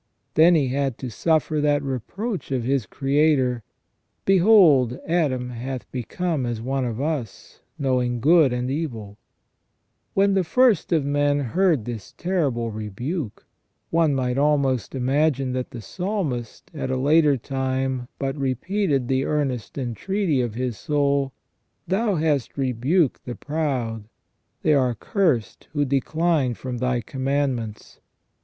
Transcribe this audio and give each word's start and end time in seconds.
Then 0.33 0.55
he 0.55 0.69
had 0.69 0.97
to 0.97 1.11
suffer 1.11 1.61
that 1.61 1.83
reproach 1.83 2.49
of 2.51 2.63
his 2.63 2.87
Creator:" 2.87 3.61
Behold, 4.25 4.97
Adam 5.05 5.51
hath 5.51 5.85
become 5.91 6.43
as 6.43 6.59
one 6.59 6.85
of 6.85 6.99
us, 6.99 7.61
knowing 7.77 8.19
good 8.19 8.51
and 8.51 8.71
evil". 8.71 9.19
When 10.15 10.33
the 10.33 10.43
first 10.43 10.91
of 10.91 11.05
men 11.05 11.37
heard 11.41 11.85
this 11.85 12.13
terrible 12.17 12.71
rebuke, 12.71 13.45
one 13.91 14.15
might 14.15 14.39
almost 14.39 14.95
imagine 14.95 15.53
that 15.53 15.69
the 15.69 15.81
Psalmist 15.81 16.71
at 16.73 16.89
a 16.89 16.97
later 16.97 17.37
time 17.37 18.07
but 18.17 18.35
repeated 18.35 19.07
the 19.07 19.25
earnest 19.25 19.77
entreaty 19.77 20.41
of 20.41 20.55
his 20.55 20.79
soul:" 20.79 21.31
Thou 21.87 22.15
hast 22.15 22.57
rebuked 22.57 23.25
the 23.25 23.35
proud: 23.35 24.05
they 24.63 24.73
are 24.73 24.95
cursed 24.95 25.67
who 25.73 25.85
decline 25.85 26.55
from 26.55 26.79
Thy 26.79 27.01
commandments. 27.01 27.99